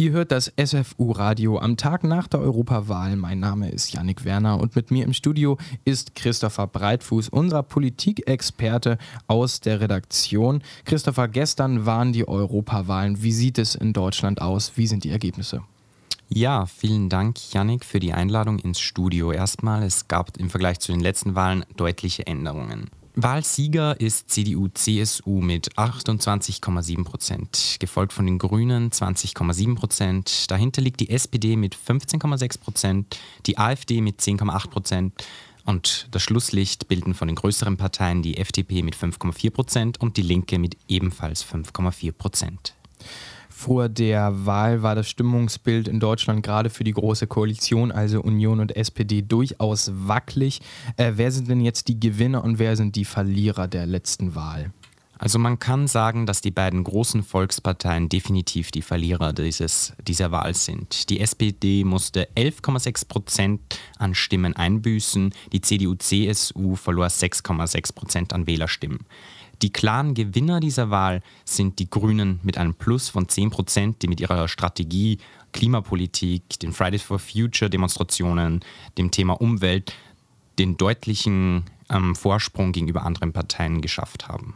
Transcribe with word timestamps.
Ihr 0.00 0.12
hört 0.12 0.32
das 0.32 0.50
SFU-Radio 0.56 1.58
am 1.58 1.76
Tag 1.76 2.04
nach 2.04 2.26
der 2.26 2.40
Europawahl. 2.40 3.16
Mein 3.16 3.38
Name 3.38 3.68
ist 3.68 3.92
Yannick 3.92 4.24
Werner 4.24 4.58
und 4.58 4.74
mit 4.74 4.90
mir 4.90 5.04
im 5.04 5.12
Studio 5.12 5.58
ist 5.84 6.14
Christopher 6.14 6.68
Breitfuß, 6.68 7.28
unser 7.28 7.62
Politikexperte 7.62 8.96
aus 9.26 9.60
der 9.60 9.82
Redaktion. 9.82 10.62
Christopher, 10.86 11.28
gestern 11.28 11.84
waren 11.84 12.14
die 12.14 12.26
Europawahlen. 12.26 13.22
Wie 13.22 13.32
sieht 13.32 13.58
es 13.58 13.74
in 13.74 13.92
Deutschland 13.92 14.40
aus? 14.40 14.72
Wie 14.76 14.86
sind 14.86 15.04
die 15.04 15.10
Ergebnisse? 15.10 15.60
Ja, 16.32 16.66
vielen 16.66 17.08
Dank, 17.08 17.52
Yannick, 17.52 17.84
für 17.84 17.98
die 17.98 18.12
Einladung 18.12 18.60
ins 18.60 18.78
Studio. 18.78 19.32
Erstmal, 19.32 19.82
es 19.82 20.06
gab 20.06 20.36
im 20.36 20.48
Vergleich 20.48 20.78
zu 20.78 20.92
den 20.92 21.00
letzten 21.00 21.34
Wahlen 21.34 21.64
deutliche 21.76 22.24
Änderungen. 22.24 22.88
Wahlsieger 23.16 24.00
ist 24.00 24.30
CDU-CSU 24.30 25.40
mit 25.40 25.76
28,7 25.76 27.04
Prozent, 27.04 27.76
gefolgt 27.80 28.12
von 28.12 28.26
den 28.26 28.38
Grünen 28.38 28.90
20,7 28.90 29.74
Prozent. 29.74 30.48
Dahinter 30.52 30.80
liegt 30.80 31.00
die 31.00 31.10
SPD 31.10 31.56
mit 31.56 31.74
15,6 31.74 32.60
Prozent, 32.60 33.18
die 33.46 33.58
AfD 33.58 34.00
mit 34.00 34.20
10,8 34.20 34.70
Prozent 34.70 35.24
und 35.64 36.06
das 36.12 36.22
Schlusslicht 36.22 36.86
bilden 36.86 37.14
von 37.14 37.26
den 37.26 37.34
größeren 37.34 37.76
Parteien 37.76 38.22
die 38.22 38.36
FDP 38.38 38.84
mit 38.84 38.94
5,4 38.94 39.50
Prozent 39.50 40.00
und 40.00 40.16
die 40.16 40.22
Linke 40.22 40.60
mit 40.60 40.76
ebenfalls 40.86 41.44
5,4 41.44 42.12
Prozent. 42.12 42.74
Vor 43.60 43.90
der 43.90 44.46
Wahl 44.46 44.82
war 44.82 44.94
das 44.94 45.10
Stimmungsbild 45.10 45.86
in 45.86 46.00
Deutschland 46.00 46.42
gerade 46.42 46.70
für 46.70 46.82
die 46.82 46.94
Große 46.94 47.26
Koalition, 47.26 47.92
also 47.92 48.22
Union 48.22 48.58
und 48.58 48.74
SPD, 48.74 49.20
durchaus 49.20 49.92
wackelig. 49.94 50.62
Äh, 50.96 51.12
wer 51.16 51.30
sind 51.30 51.50
denn 51.50 51.60
jetzt 51.60 51.88
die 51.88 52.00
Gewinner 52.00 52.42
und 52.42 52.58
wer 52.58 52.74
sind 52.74 52.96
die 52.96 53.04
Verlierer 53.04 53.68
der 53.68 53.84
letzten 53.84 54.34
Wahl? 54.34 54.72
Also 55.18 55.38
man 55.38 55.58
kann 55.58 55.88
sagen, 55.88 56.24
dass 56.24 56.40
die 56.40 56.50
beiden 56.50 56.82
großen 56.82 57.22
Volksparteien 57.22 58.08
definitiv 58.08 58.70
die 58.70 58.80
Verlierer 58.80 59.34
dieses, 59.34 59.92
dieser 60.08 60.30
Wahl 60.30 60.54
sind. 60.54 61.10
Die 61.10 61.20
SPD 61.20 61.84
musste 61.84 62.28
11,6 62.36 63.08
Prozent 63.08 63.60
an 63.98 64.14
Stimmen 64.14 64.56
einbüßen, 64.56 65.34
die 65.52 65.60
CDU-CSU 65.60 66.76
verlor 66.76 67.08
6,6 67.08 67.94
Prozent 67.94 68.32
an 68.32 68.46
Wählerstimmen. 68.46 69.00
Die 69.62 69.72
klaren 69.72 70.14
Gewinner 70.14 70.60
dieser 70.60 70.90
Wahl 70.90 71.22
sind 71.44 71.78
die 71.78 71.90
Grünen 71.90 72.40
mit 72.42 72.56
einem 72.56 72.74
Plus 72.74 73.10
von 73.10 73.28
10 73.28 73.50
Prozent, 73.50 74.02
die 74.02 74.08
mit 74.08 74.20
ihrer 74.20 74.48
Strategie, 74.48 75.18
Klimapolitik, 75.52 76.58
den 76.60 76.72
Fridays 76.72 77.02
for 77.02 77.18
Future 77.18 77.68
Demonstrationen, 77.68 78.60
dem 78.96 79.10
Thema 79.10 79.34
Umwelt 79.34 79.92
den 80.58 80.76
deutlichen 80.76 81.64
ähm, 81.88 82.14
Vorsprung 82.14 82.72
gegenüber 82.72 83.04
anderen 83.04 83.32
Parteien 83.32 83.80
geschafft 83.80 84.28
haben. 84.28 84.54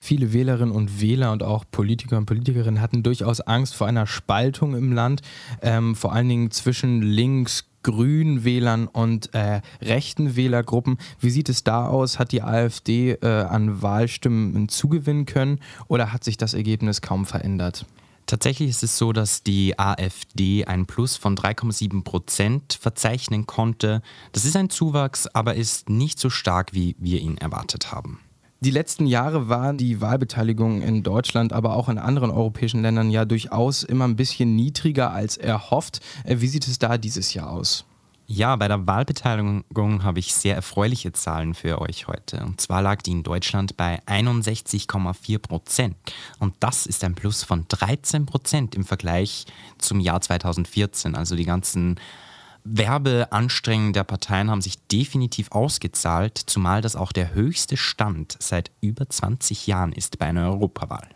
Viele 0.00 0.32
Wählerinnen 0.32 0.74
und 0.74 1.00
Wähler 1.00 1.32
und 1.32 1.42
auch 1.42 1.64
Politiker 1.70 2.18
und 2.18 2.26
Politikerinnen 2.26 2.80
hatten 2.80 3.02
durchaus 3.02 3.40
Angst 3.40 3.74
vor 3.74 3.86
einer 3.86 4.06
Spaltung 4.06 4.76
im 4.76 4.92
Land, 4.92 5.22
ähm, 5.60 5.96
vor 5.96 6.12
allen 6.12 6.28
Dingen 6.28 6.50
zwischen 6.52 7.02
links, 7.02 7.64
grünen 7.82 8.44
Wählern 8.44 8.86
und 8.86 9.34
äh, 9.34 9.60
rechten 9.80 10.36
Wählergruppen. 10.36 10.98
Wie 11.20 11.30
sieht 11.30 11.48
es 11.48 11.64
da 11.64 11.86
aus? 11.86 12.18
Hat 12.18 12.32
die 12.32 12.42
AfD 12.42 13.12
äh, 13.12 13.26
an 13.26 13.82
Wahlstimmen 13.82 14.68
zugewinnen 14.68 15.26
können 15.26 15.60
oder 15.86 16.12
hat 16.12 16.24
sich 16.24 16.36
das 16.36 16.54
Ergebnis 16.54 17.00
kaum 17.00 17.26
verändert? 17.26 17.86
Tatsächlich 18.28 18.68
ist 18.68 18.82
es 18.82 18.98
so, 18.98 19.14
dass 19.14 19.42
die 19.42 19.78
AfD 19.78 20.66
ein 20.66 20.84
Plus 20.84 21.16
von 21.16 21.34
3,7 21.34 22.04
Prozent 22.04 22.78
verzeichnen 22.78 23.46
konnte. 23.46 24.02
Das 24.32 24.44
ist 24.44 24.54
ein 24.54 24.68
Zuwachs, 24.68 25.26
aber 25.28 25.54
ist 25.54 25.88
nicht 25.88 26.18
so 26.18 26.28
stark, 26.28 26.74
wie 26.74 26.94
wir 26.98 27.20
ihn 27.20 27.38
erwartet 27.38 27.90
haben. 27.90 28.20
Die 28.60 28.72
letzten 28.72 29.06
Jahre 29.06 29.48
war 29.48 29.72
die 29.72 30.00
Wahlbeteiligung 30.00 30.82
in 30.82 31.04
Deutschland, 31.04 31.52
aber 31.52 31.76
auch 31.76 31.88
in 31.88 31.96
anderen 31.96 32.32
europäischen 32.32 32.82
Ländern 32.82 33.08
ja 33.08 33.24
durchaus 33.24 33.84
immer 33.84 34.04
ein 34.04 34.16
bisschen 34.16 34.56
niedriger 34.56 35.12
als 35.12 35.36
erhofft. 35.36 36.00
Äh, 36.24 36.40
wie 36.40 36.48
sieht 36.48 36.66
es 36.66 36.80
da 36.80 36.98
dieses 36.98 37.34
Jahr 37.34 37.50
aus? 37.50 37.84
Ja, 38.26 38.56
bei 38.56 38.66
der 38.66 38.84
Wahlbeteiligung 38.86 40.02
habe 40.02 40.18
ich 40.18 40.34
sehr 40.34 40.56
erfreuliche 40.56 41.12
Zahlen 41.12 41.54
für 41.54 41.80
euch 41.80 42.08
heute. 42.08 42.44
Und 42.44 42.60
zwar 42.60 42.82
lag 42.82 43.00
die 43.00 43.12
in 43.12 43.22
Deutschland 43.22 43.76
bei 43.76 44.02
61,4 44.06 45.38
Prozent. 45.38 45.96
Und 46.40 46.54
das 46.58 46.84
ist 46.84 47.04
ein 47.04 47.14
Plus 47.14 47.44
von 47.44 47.64
13 47.68 48.26
Prozent 48.26 48.74
im 48.74 48.84
Vergleich 48.84 49.46
zum 49.78 50.00
Jahr 50.00 50.20
2014. 50.20 51.14
Also 51.14 51.36
die 51.36 51.46
ganzen 51.46 51.98
Werbeanstrengungen 52.70 53.92
der 53.92 54.04
Parteien 54.04 54.50
haben 54.50 54.60
sich 54.60 54.78
definitiv 54.88 55.52
ausgezahlt, 55.52 56.38
zumal 56.46 56.82
das 56.82 56.96
auch 56.96 57.12
der 57.12 57.34
höchste 57.34 57.76
Stand 57.76 58.36
seit 58.40 58.70
über 58.80 59.08
20 59.08 59.66
Jahren 59.66 59.92
ist 59.92 60.18
bei 60.18 60.26
einer 60.26 60.50
Europawahl. 60.50 61.08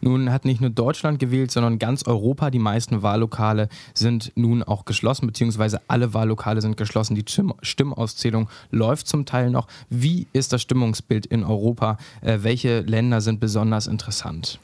Nun 0.00 0.30
hat 0.30 0.44
nicht 0.44 0.60
nur 0.60 0.70
Deutschland 0.70 1.18
gewählt, 1.18 1.50
sondern 1.50 1.78
ganz 1.78 2.06
Europa. 2.06 2.50
Die 2.50 2.58
meisten 2.58 3.02
Wahllokale 3.02 3.68
sind 3.94 4.32
nun 4.34 4.62
auch 4.62 4.84
geschlossen, 4.84 5.26
beziehungsweise 5.26 5.80
alle 5.88 6.14
Wahllokale 6.14 6.60
sind 6.60 6.76
geschlossen. 6.76 7.14
Die 7.14 7.24
Stimmauszählung 7.62 8.48
läuft 8.70 9.06
zum 9.08 9.26
Teil 9.26 9.50
noch. 9.50 9.68
Wie 9.90 10.26
ist 10.32 10.52
das 10.52 10.62
Stimmungsbild 10.62 11.26
in 11.26 11.44
Europa? 11.44 11.98
Äh, 12.22 12.38
welche 12.42 12.80
Länder 12.80 13.20
sind 13.20 13.40
besonders 13.40 13.86
interessant? 13.86 14.58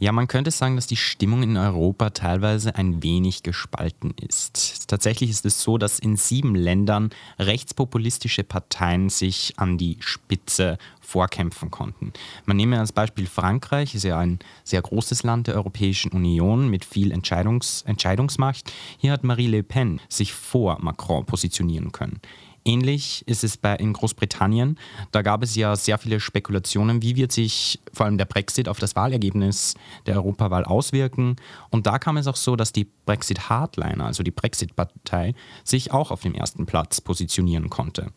Ja, 0.00 0.12
man 0.12 0.28
könnte 0.28 0.52
sagen, 0.52 0.76
dass 0.76 0.86
die 0.86 0.96
Stimmung 0.96 1.42
in 1.42 1.56
Europa 1.56 2.10
teilweise 2.10 2.76
ein 2.76 3.02
wenig 3.02 3.42
gespalten 3.42 4.14
ist. 4.16 4.88
Tatsächlich 4.88 5.28
ist 5.28 5.44
es 5.44 5.60
so, 5.60 5.76
dass 5.76 5.98
in 5.98 6.16
sieben 6.16 6.54
Ländern 6.54 7.10
rechtspopulistische 7.40 8.44
Parteien 8.44 9.08
sich 9.08 9.54
an 9.56 9.76
die 9.76 9.96
Spitze 9.98 10.78
vorkämpfen 11.00 11.72
konnten. 11.72 12.12
Man 12.44 12.56
nehme 12.56 12.78
als 12.78 12.92
Beispiel 12.92 13.26
Frankreich, 13.26 13.96
ist 13.96 14.04
ja 14.04 14.18
ein 14.18 14.38
sehr 14.62 14.82
großes 14.82 15.24
Land 15.24 15.48
der 15.48 15.56
Europäischen 15.56 16.12
Union 16.12 16.68
mit 16.68 16.84
viel 16.84 17.10
Entscheidungs 17.10 17.82
Entscheidungsmacht. 17.82 18.72
Hier 18.98 19.10
hat 19.10 19.24
Marie 19.24 19.48
Le 19.48 19.64
Pen 19.64 20.00
sich 20.08 20.32
vor 20.32 20.78
Macron 20.80 21.26
positionieren 21.26 21.90
können. 21.90 22.20
Ähnlich 22.68 23.26
ist 23.26 23.44
es 23.44 23.56
bei, 23.56 23.76
in 23.76 23.94
Großbritannien. 23.94 24.78
Da 25.10 25.22
gab 25.22 25.42
es 25.42 25.56
ja 25.56 25.74
sehr 25.74 25.96
viele 25.96 26.20
Spekulationen, 26.20 27.00
wie 27.00 27.16
wird 27.16 27.32
sich 27.32 27.80
vor 27.94 28.04
allem 28.04 28.18
der 28.18 28.26
Brexit 28.26 28.68
auf 28.68 28.78
das 28.78 28.94
Wahlergebnis 28.94 29.72
der 30.04 30.16
Europawahl 30.16 30.66
auswirken. 30.66 31.36
Und 31.70 31.86
da 31.86 31.98
kam 31.98 32.18
es 32.18 32.26
auch 32.26 32.36
so, 32.36 32.56
dass 32.56 32.72
die 32.72 32.86
Brexit-Hardliner, 33.06 34.04
also 34.04 34.22
die 34.22 34.30
Brexit-Partei, 34.30 35.34
sich 35.64 35.92
auch 35.92 36.10
auf 36.10 36.20
dem 36.20 36.34
ersten 36.34 36.66
Platz 36.66 37.00
positionieren 37.00 37.70
konnte. 37.70 38.12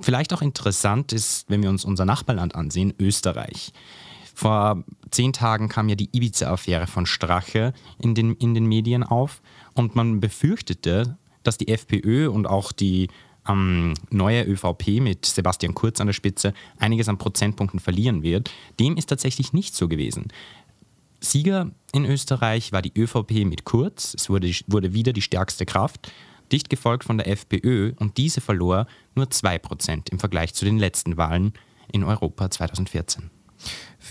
Vielleicht 0.00 0.32
auch 0.34 0.42
interessant 0.42 1.12
ist, 1.12 1.48
wenn 1.48 1.62
wir 1.62 1.70
uns 1.70 1.84
unser 1.84 2.04
Nachbarland 2.04 2.56
ansehen, 2.56 2.92
Österreich. 2.98 3.72
Vor 4.34 4.82
zehn 5.12 5.32
Tagen 5.32 5.68
kam 5.68 5.88
ja 5.88 5.94
die 5.94 6.08
Ibiza-Affäre 6.10 6.88
von 6.88 7.06
Strache 7.06 7.74
in 8.00 8.16
den, 8.16 8.34
in 8.34 8.54
den 8.54 8.66
Medien 8.66 9.04
auf 9.04 9.40
und 9.74 9.94
man 9.94 10.18
befürchtete, 10.18 11.16
dass 11.44 11.58
die 11.58 11.68
FPÖ 11.68 12.28
und 12.28 12.48
auch 12.48 12.72
die 12.72 13.08
ähm, 13.48 13.94
neue 14.10 14.44
ÖVP 14.44 15.00
mit 15.00 15.26
Sebastian 15.26 15.74
Kurz 15.74 16.00
an 16.00 16.06
der 16.06 16.14
Spitze 16.14 16.54
einiges 16.78 17.08
an 17.08 17.18
Prozentpunkten 17.18 17.80
verlieren 17.80 18.22
wird. 18.22 18.50
Dem 18.78 18.96
ist 18.96 19.06
tatsächlich 19.06 19.52
nicht 19.52 19.74
so 19.74 19.88
gewesen. 19.88 20.28
Sieger 21.20 21.70
in 21.92 22.04
Österreich 22.04 22.72
war 22.72 22.82
die 22.82 22.92
ÖVP 22.96 23.44
mit 23.44 23.64
Kurz. 23.64 24.14
Es 24.14 24.28
wurde, 24.28 24.50
wurde 24.66 24.92
wieder 24.92 25.12
die 25.12 25.22
stärkste 25.22 25.66
Kraft, 25.66 26.12
dicht 26.50 26.68
gefolgt 26.68 27.04
von 27.04 27.18
der 27.18 27.28
FPÖ 27.28 27.92
und 27.98 28.16
diese 28.16 28.40
verlor 28.40 28.86
nur 29.14 29.26
2% 29.26 30.10
im 30.10 30.18
Vergleich 30.18 30.54
zu 30.54 30.64
den 30.64 30.78
letzten 30.78 31.16
Wahlen 31.16 31.52
in 31.92 32.04
Europa 32.04 32.50
2014. 32.50 33.30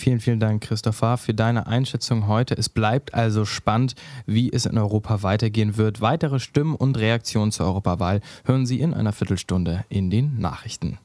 Vielen, 0.01 0.19
vielen 0.19 0.39
Dank, 0.39 0.63
Christopher, 0.63 1.15
für 1.15 1.35
deine 1.35 1.67
Einschätzung 1.67 2.25
heute. 2.25 2.57
Es 2.57 2.69
bleibt 2.69 3.13
also 3.13 3.45
spannend, 3.45 3.93
wie 4.25 4.51
es 4.51 4.65
in 4.65 4.79
Europa 4.79 5.21
weitergehen 5.21 5.77
wird. 5.77 6.01
Weitere 6.01 6.39
Stimmen 6.39 6.73
und 6.73 6.97
Reaktionen 6.97 7.51
zur 7.51 7.67
Europawahl 7.67 8.21
hören 8.43 8.65
Sie 8.65 8.79
in 8.79 8.95
einer 8.95 9.13
Viertelstunde 9.13 9.85
in 9.89 10.09
den 10.09 10.39
Nachrichten. 10.39 10.97